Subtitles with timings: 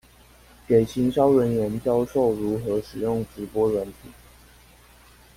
[0.67, 3.91] 給行銷人員教授如何使用直播軟體